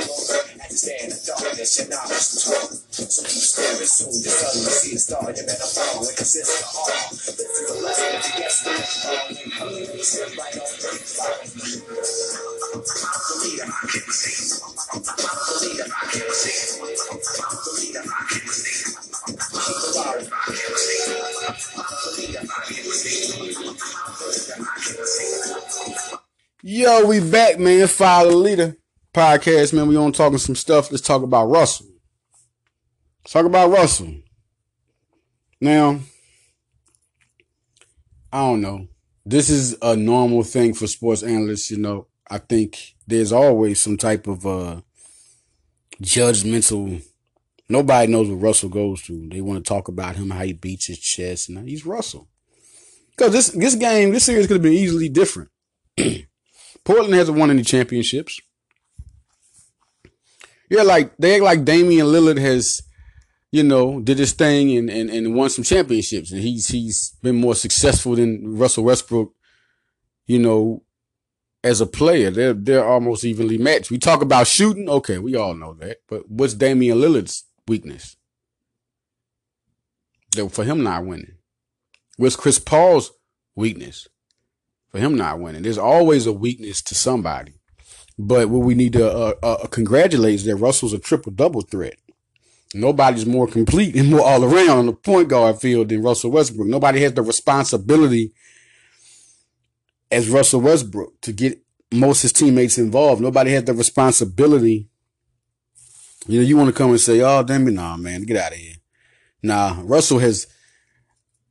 [0.62, 2.70] As you stand in darkness, your knowledge control.
[2.94, 5.26] So keep staring soon, you suddenly see a star.
[5.34, 6.86] You better it, cause it's the all.
[7.10, 8.78] This is a lesson if you guess me.
[10.38, 11.42] Right on the fire.
[12.74, 14.54] The leader, I can't see.
[14.54, 15.90] The leader,
[26.76, 27.86] Yo, we back, man.
[27.86, 28.76] Follow the leader
[29.14, 29.86] podcast, man.
[29.86, 30.90] We on talking some stuff.
[30.90, 31.86] Let's talk about Russell.
[33.22, 34.12] Let's talk about Russell.
[35.60, 36.00] Now,
[38.32, 38.88] I don't know.
[39.24, 42.08] This is a normal thing for sports analysts, you know.
[42.28, 44.80] I think there's always some type of uh
[46.02, 47.04] judgmental
[47.68, 49.28] nobody knows what Russell goes through.
[49.28, 52.26] They want to talk about him, how he beats his chest, and he's Russell.
[53.16, 55.50] Because this this game, this series could have been easily different.
[56.84, 58.40] Portland hasn't won any championships.
[60.70, 62.80] Yeah, like they act like Damian Lillard has
[63.54, 66.32] you know, did his thing and, and, and won some championships.
[66.32, 69.32] And he's he's been more successful than Russell Westbrook,
[70.26, 70.82] you know,
[71.62, 72.32] as a player.
[72.32, 73.92] They're they're almost evenly matched.
[73.92, 75.98] We talk about shooting, okay, we all know that.
[76.08, 78.16] But what's Damian Lillard's weakness?
[80.32, 81.36] That for him not winning.
[82.16, 83.12] What's Chris Paul's
[83.54, 84.08] weakness?
[84.94, 85.62] For him not winning.
[85.62, 87.54] There's always a weakness to somebody.
[88.16, 91.96] But what we need to uh, uh, congratulate is that Russell's a triple double threat.
[92.74, 96.68] Nobody's more complete and more all around on the point guard field than Russell Westbrook.
[96.68, 98.34] Nobody has the responsibility
[100.12, 101.60] as Russell Westbrook to get
[101.92, 103.20] most of his teammates involved.
[103.20, 104.88] Nobody has the responsibility.
[106.28, 108.52] You know, you want to come and say, "Oh, damn it, nah, man, get out
[108.52, 108.76] of here."
[109.42, 110.46] Nah, Russell has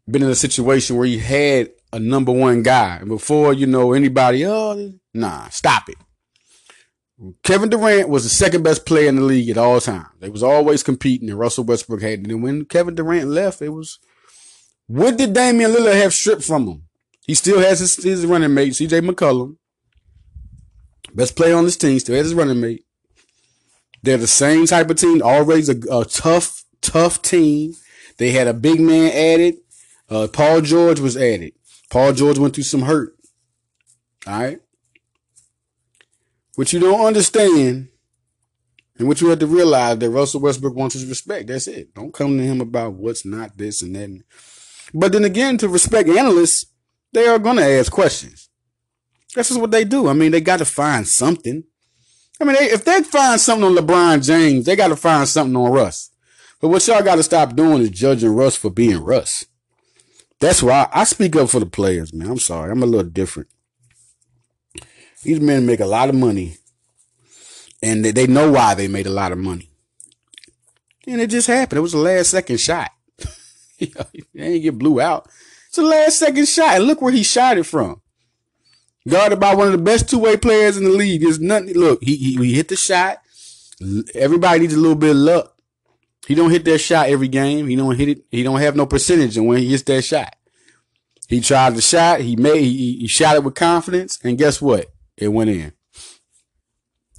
[0.09, 2.97] been in a situation where he had a number one guy.
[2.97, 5.97] And before, you know, anybody, oh, nah, stop it.
[7.43, 10.07] Kevin Durant was the second best player in the league at all times.
[10.19, 12.27] They was always competing, and Russell Westbrook had.
[12.27, 13.99] And when Kevin Durant left, it was
[14.87, 16.83] what did Damian Lillard have stripped from him?
[17.25, 18.99] He still has his, his running mate, C.J.
[19.01, 19.55] McCollum,
[21.13, 21.97] best player on this team.
[21.99, 22.83] Still has his running mate.
[24.01, 25.21] They're the same type of team.
[25.23, 27.75] Always a, a tough, tough team.
[28.17, 29.55] They had a big man added.
[30.09, 31.53] Uh, Paul George was added.
[31.93, 33.15] Paul George went through some hurt.
[34.25, 34.59] All right.
[36.55, 37.89] What you don't understand
[38.97, 41.49] and what you have to realize that Russell Westbrook wants his respect.
[41.49, 41.93] That's it.
[41.93, 44.23] Don't come to him about what's not this and that.
[44.91, 46.65] But then again, to respect analysts,
[47.11, 48.49] they are going to ask questions.
[49.35, 50.07] This is what they do.
[50.07, 51.63] I mean, they got to find something.
[52.41, 55.55] I mean, they, if they find something on LeBron James, they got to find something
[55.55, 56.09] on Russ.
[56.59, 59.45] But what y'all got to stop doing is judging Russ for being Russ.
[60.39, 62.29] That's why I, I speak up for the players, man.
[62.29, 62.71] I'm sorry.
[62.71, 63.49] I'm a little different.
[65.23, 66.57] These men make a lot of money,
[67.81, 69.69] and they, know why they made a lot of money.
[71.07, 71.77] And it just happened.
[71.77, 72.91] It was a last second shot.
[73.79, 73.91] they
[74.35, 75.29] ain't get blew out.
[75.69, 76.75] It's a last second shot.
[76.75, 78.01] And look where he shot it from.
[79.07, 81.21] Guarded by one of the best two way players in the league.
[81.21, 81.73] There's nothing.
[81.73, 83.17] Look, he, he, he hit the shot.
[84.13, 85.52] Everybody needs a little bit of luck.
[86.27, 87.67] He don't hit that shot every game.
[87.67, 88.25] He don't hit it.
[88.31, 90.35] He don't have no percentage and when he hits that shot.
[91.27, 92.21] He tried the shot.
[92.21, 92.61] He made.
[92.61, 94.87] He, he shot it with confidence, and guess what?
[95.17, 95.73] It went in.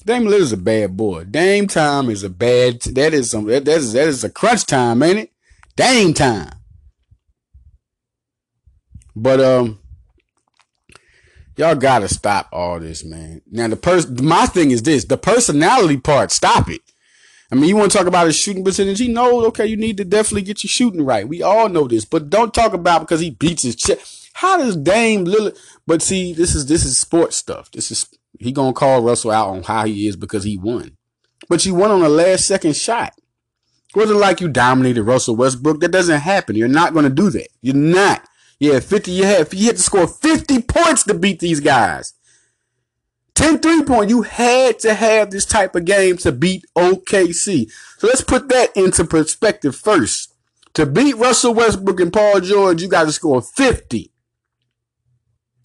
[0.05, 1.25] Dame Lillard's a bad boy.
[1.25, 2.83] Dame time is a bad.
[2.83, 3.47] That is some.
[3.47, 5.33] That, that is that is a crunch time, ain't it?
[5.77, 6.53] Dame time.
[9.17, 9.79] But um,
[11.57, 13.43] y'all gotta stop all this, man.
[13.51, 16.31] Now the person, my thing is this: the personality part.
[16.31, 16.83] Stop it.
[17.53, 18.99] I mean, you want to talk about his shooting percentage?
[18.99, 21.29] He knows, okay, you need to definitely get your shooting right.
[21.29, 24.31] We all know this, but don't talk about because he beats his chest.
[24.35, 25.57] How does Dame Lillard?
[25.87, 27.71] But see, this is this is sports stuff.
[27.71, 28.09] This is
[28.41, 30.97] he gonna call Russell out on how he is because he won.
[31.49, 33.13] But you won on a last second shot.
[33.91, 35.81] It wasn't like you dominated Russell Westbrook.
[35.81, 36.57] That doesn't happen.
[36.57, 37.49] You're not gonna do that.
[37.63, 38.27] You're not.
[38.59, 42.14] Yeah, 50 you had you had to score 50 points to beat these guys.
[43.35, 44.11] 10 three point.
[44.11, 47.71] You had to have this type of game to beat OKC.
[47.99, 50.33] So let's put that into perspective first.
[50.75, 54.13] To beat Russell Westbrook and Paul George, you got to score 50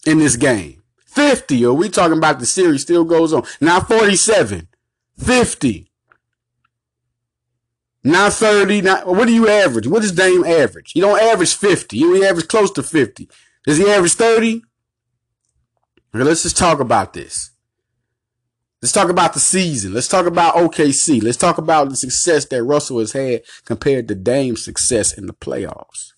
[0.06, 0.82] in this game.
[1.06, 3.42] 50, or we talking about the series still goes on.
[3.60, 4.68] Now 47,
[5.18, 5.90] 50.
[8.04, 9.88] Now 30, now, what do you average?
[9.88, 10.92] What does Dame average?
[10.92, 11.98] He don't average 50.
[11.98, 13.28] He average close to 50.
[13.66, 14.62] Does he average 30?
[16.14, 17.50] Okay, let's just talk about this.
[18.82, 19.92] Let's talk about the season.
[19.92, 21.22] Let's talk about OKC.
[21.22, 25.34] Let's talk about the success that Russell has had compared to Dame's success in the
[25.34, 26.12] playoffs.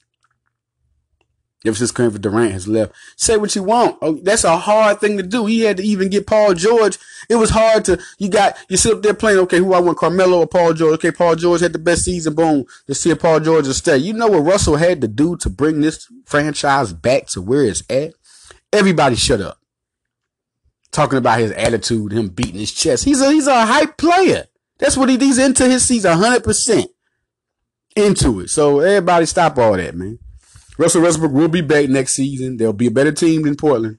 [1.64, 3.96] Ever since Kevin Durant has left, say what you want.
[4.02, 5.46] Oh, that's a hard thing to do.
[5.46, 6.98] He had to even get Paul George.
[7.28, 8.00] It was hard to.
[8.18, 9.38] You got you sit up there playing.
[9.40, 10.94] Okay, who I want, Carmelo or Paul George?
[10.94, 12.34] Okay, Paul George had the best season.
[12.34, 12.64] Boom.
[12.88, 13.96] Let's see if Paul George will stay.
[13.96, 17.84] You know what Russell had to do to bring this franchise back to where it's
[17.88, 18.14] at.
[18.72, 19.61] Everybody, shut up
[20.92, 23.04] talking about his attitude, him beating his chest.
[23.04, 24.44] He's a he's a hype player.
[24.78, 25.68] That's what he, he's into.
[25.68, 26.86] His he's hundred percent
[27.96, 28.48] into it.
[28.48, 30.18] So everybody, stop all that, man.
[30.78, 32.56] Russell Westbrook will be back next season.
[32.56, 33.98] There'll be a better team than Portland.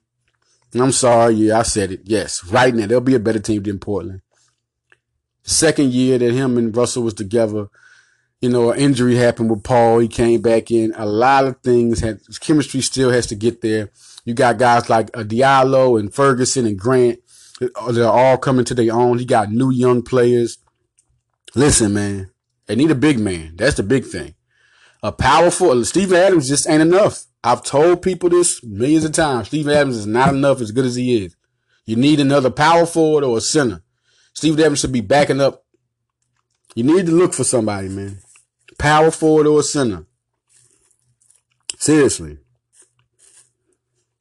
[0.73, 2.01] I'm sorry, yeah, I said it.
[2.05, 4.21] Yes, right now there'll be a better team than Portland.
[5.43, 7.67] Second year that him and Russell was together,
[8.41, 9.99] you know, an injury happened with Paul.
[9.99, 10.93] He came back in.
[10.95, 13.91] A lot of things had chemistry still has to get there.
[14.25, 17.19] You got guys like uh, Diallo and Ferguson and Grant.
[17.91, 19.19] They're all coming to their own.
[19.19, 20.57] He got new young players.
[21.55, 22.31] Listen, man,
[22.65, 23.55] they need a big man.
[23.55, 24.35] That's the big thing.
[25.01, 27.25] A powerful Steven Adams just ain't enough.
[27.43, 29.47] I've told people this millions of times.
[29.47, 31.35] Steven Adams is not enough as good as he is.
[31.85, 33.83] You need another power forward or a center.
[34.33, 35.65] Steven Adams should be backing up.
[36.73, 38.19] You need to look for somebody, man.
[38.79, 40.05] Power forward or a center.
[41.77, 42.37] Seriously.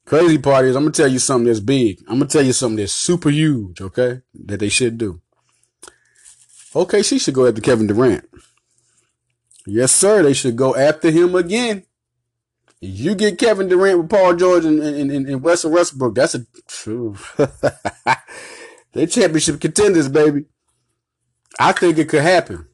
[0.05, 1.99] Crazy part is, I'm gonna tell you something that's big.
[2.07, 4.21] I'm gonna tell you something that's super huge, okay?
[4.33, 5.21] That they should do.
[6.75, 8.27] Okay, she should go after Kevin Durant.
[9.65, 10.23] Yes, sir.
[10.23, 11.83] They should go after him again.
[12.81, 16.15] You get Kevin Durant with Paul George and, and, and, and Russell Westbrook.
[16.15, 17.15] That's a true.
[18.91, 20.45] they championship contenders, baby.
[21.57, 22.67] I think it could happen.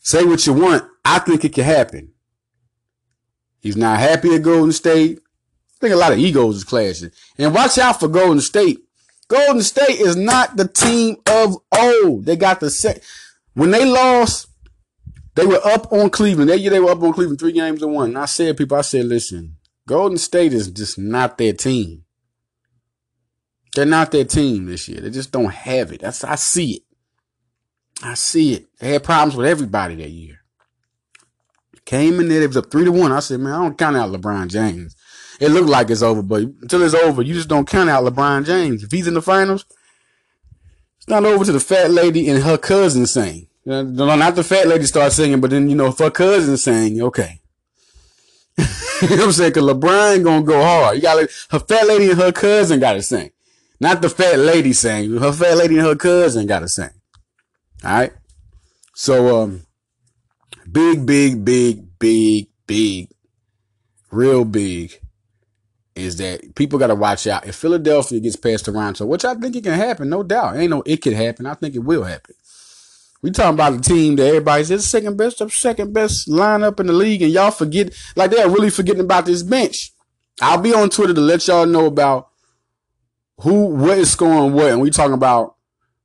[0.00, 0.84] Say what you want.
[1.04, 2.12] I think it could happen.
[3.60, 5.18] He's not happy at Golden State.
[5.78, 7.12] I think a lot of egos is clashing.
[7.38, 8.80] And watch out for Golden State.
[9.28, 12.24] Golden State is not the team of old.
[12.24, 13.04] They got the set.
[13.54, 14.48] When they lost,
[15.36, 16.50] they were up on Cleveland.
[16.50, 18.08] That year they were up on Cleveland three games to one.
[18.08, 19.56] And I said, people, I said, listen,
[19.86, 22.04] Golden State is just not their team.
[23.74, 25.00] They're not their team this year.
[25.00, 26.00] They just don't have it.
[26.00, 26.82] That's I see it.
[28.02, 28.66] I see it.
[28.80, 30.40] They had problems with everybody that year.
[31.84, 33.12] Came in there, it was up three to one.
[33.12, 34.94] I said, man, I don't count out LeBron James.
[35.40, 38.44] It looked like it's over, but until it's over, you just don't count out LeBron
[38.44, 38.82] James.
[38.82, 39.64] If he's in the finals,
[40.96, 43.46] it's not over to the fat lady and her cousin sing.
[43.64, 46.56] You know, not the fat lady start singing, but then, you know, if her cousin
[46.56, 47.40] sing, okay.
[48.58, 49.52] you know what I'm saying?
[49.52, 50.96] Cause LeBron gonna go hard.
[50.96, 53.30] You got her fat lady and her cousin gotta sing.
[53.78, 55.16] Not the fat lady sing.
[55.18, 56.90] Her fat lady and her cousin gotta sing.
[57.84, 58.12] All right.
[58.94, 59.66] So, um,
[60.70, 63.10] big, big, big, big, big,
[64.10, 64.98] real big
[65.98, 67.46] is that people got to watch out.
[67.46, 70.56] If Philadelphia gets past Toronto, which I think it can happen, no doubt.
[70.56, 71.46] Ain't no it could happen.
[71.46, 72.34] I think it will happen.
[73.20, 76.86] We talking about a team that everybody's the second best of second best lineup in
[76.86, 79.92] the league, and y'all forget like they're really forgetting about this bench.
[80.40, 82.28] I'll be on Twitter to let y'all know about
[83.40, 85.56] who what is scoring what, and we talking about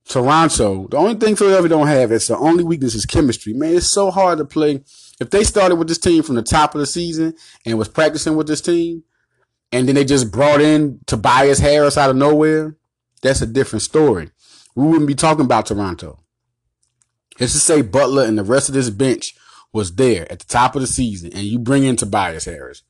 [0.08, 0.88] Toronto.
[0.88, 3.54] The only thing Philadelphia don't have is the only weakness is chemistry.
[3.54, 4.84] Man, it's so hard to play.
[5.20, 7.36] If they started with this team from the top of the season
[7.66, 9.04] and was practicing with this team,
[9.74, 12.78] and then they just brought in Tobias Harris out of nowhere,
[13.24, 14.30] that's a different story.
[14.76, 16.20] We wouldn't be talking about Toronto.
[17.40, 19.36] Let's just say Butler and the rest of this bench
[19.74, 22.84] was there at the top of the season, and you bring in Tobias Harris.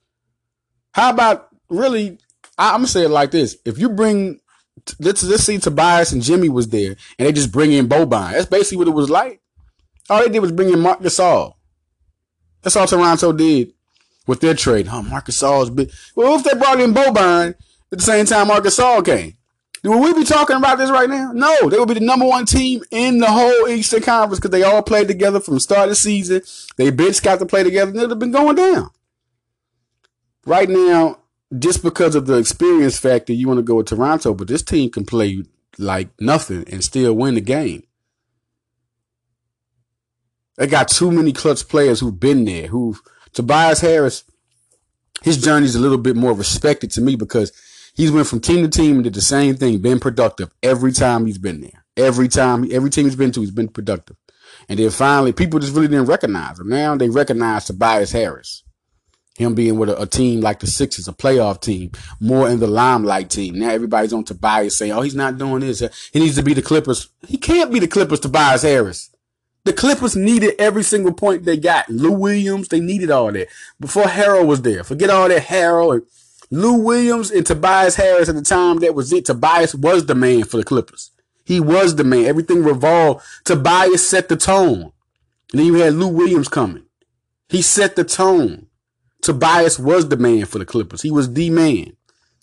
[0.92, 2.20] How about really?
[2.58, 4.42] I'm gonna say it like this: If you bring,
[5.00, 8.34] let's let's see, Tobias and Jimmy was there, and they just bring in Boban.
[8.34, 9.42] That's basically what it was like.
[10.10, 11.54] All they did was bring in Marc Gasol.
[12.62, 13.73] That's all Toronto did
[14.28, 14.88] with their trade.
[14.90, 15.92] Oh, Marc Gasol's big.
[16.16, 17.58] Well, if they brought in Boban at
[17.90, 19.36] the same time Marc Gasol came,
[19.84, 21.34] Will we be talking about this right now?
[21.34, 24.64] No, they would be the number one team in the whole Eastern Conference because they
[24.64, 26.42] all played together from start of the season.
[26.78, 28.92] They bitch got to play together and it'd have been going down.
[30.46, 31.20] Right now,
[31.60, 34.90] just because of the experience factor, you want to go with Toronto, but this team
[34.90, 35.44] can play
[35.78, 37.84] like nothing and still win the game.
[40.56, 42.68] They got too many clutch players who've been there.
[42.68, 42.96] Who
[43.34, 44.24] Tobias Harris,
[45.22, 47.52] his journey is a little bit more respected to me because
[47.96, 51.26] He's went from team to team and did the same thing, been productive every time
[51.26, 51.86] he's been there.
[51.96, 54.18] Every time, every team he's been to, he's been productive.
[54.68, 56.70] And then finally, people just really didn't recognize him.
[56.70, 58.64] Now they recognize Tobias Harris.
[59.36, 62.68] Him being with a, a, team like the Sixers, a playoff team, more in the
[62.68, 63.58] limelight team.
[63.58, 65.82] Now everybody's on Tobias saying, oh, he's not doing this.
[66.12, 67.10] He needs to be the Clippers.
[67.28, 69.10] He can't be the Clippers, Tobias Harris.
[69.66, 71.90] The Clippers needed every single point they got.
[71.90, 73.48] Lou Williams, they needed all that.
[73.80, 74.84] Before Harrell was there.
[74.84, 76.04] Forget all that Harrell and
[76.52, 79.26] Lou Williams and Tobias Harris at the time, that was it.
[79.26, 81.12] Tobias was the man for the Clippers.
[81.46, 82.26] He was the man.
[82.26, 83.24] Everything revolved.
[83.44, 84.92] Tobias set the tone.
[85.52, 86.84] And then you had Lou Williams coming.
[87.50, 88.68] He set the tone.
[89.22, 91.02] Tobias was the man for the Clippers.
[91.02, 91.96] He was the man.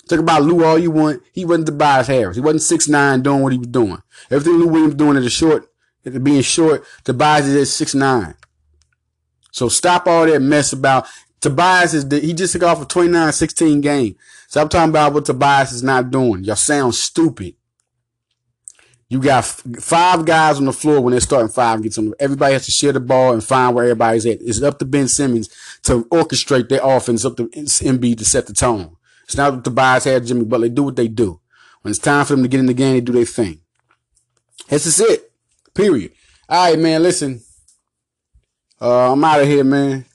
[0.09, 1.23] Talk about Lou all you want.
[1.33, 2.37] He wasn't Tobias Harris.
[2.37, 4.03] He wasn't six nine doing what he was doing.
[4.31, 5.70] Everything Lou Williams doing at the short,
[6.05, 8.35] being short, Tobias is at six nine.
[9.53, 11.07] So stop all that mess about
[11.41, 14.17] Tobias is the, he just took off a 29-16 game.
[14.47, 16.45] So I'm talking about what Tobias is not doing.
[16.45, 17.55] Y'all sound stupid.
[19.09, 21.83] You got f- five guys on the floor when they're starting five.
[21.83, 22.15] Get some.
[22.21, 24.41] Everybody has to share the ball and find where everybody's at.
[24.41, 25.49] It's up to Ben Simmons
[25.83, 27.25] to orchestrate their offense.
[27.25, 28.97] Up to Embiid to set the tone.
[29.25, 30.69] It's not what Tobias had Jimmy Butler.
[30.69, 31.41] They do what they do.
[31.83, 33.61] When it's time for them to get in the game, they do their thing.
[34.69, 35.30] This is it.
[35.75, 36.13] Period.
[36.49, 37.03] All right, man.
[37.03, 37.41] Listen.
[38.81, 40.07] Uh, I'm out of here, man.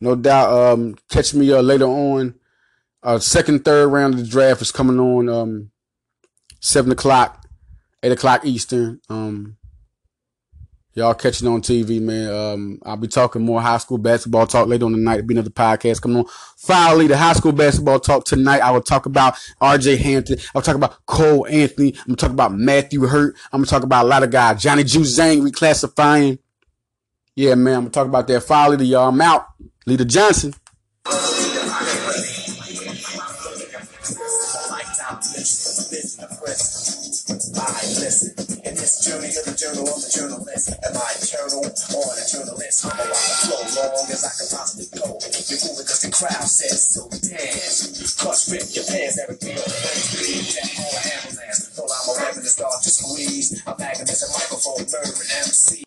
[0.00, 0.52] No doubt.
[0.52, 2.34] Um, catch me uh, later on.
[3.02, 5.28] Uh, second, third round of the draft is coming on.
[5.28, 5.70] Um,
[6.60, 7.46] seven o'clock,
[8.02, 9.00] eight o'clock Eastern.
[9.10, 9.56] Um,
[10.94, 12.32] y'all catching on TV, man.
[12.32, 15.14] Um, I'll be talking more high school basketball talk later on tonight.
[15.14, 16.26] There'll be another podcast coming on.
[16.56, 18.60] Finally, the high school basketball talk tonight.
[18.60, 20.38] I will talk about RJ Hampton.
[20.54, 21.94] I'll talk about Cole Anthony.
[21.98, 23.36] I'm gonna talk about Matthew Hurt.
[23.52, 24.62] I'm gonna talk about a lot of guys.
[24.62, 26.38] Johnny Juzang reclassifying.
[27.36, 27.74] Yeah, man.
[27.74, 28.42] I'm gonna talk about that.
[28.42, 29.08] Finally, to y'all.
[29.08, 29.46] I'm out.
[29.86, 30.54] Leader Johnson.
[37.96, 38.53] listen
[38.84, 40.68] this journey of the journal of the journalist.
[40.84, 42.84] Am I eternal or an eternalist?
[42.84, 45.16] I'm allowed to flow long as I can possibly go.
[45.48, 47.08] You're moving cause the crowd says so.
[47.08, 50.52] Dance, Crush rip your pants, everything on the
[50.84, 53.56] all I am is Well, I'm a revenue star, to squeeze.
[53.64, 55.80] I'm bagging this microphone, murdering MC.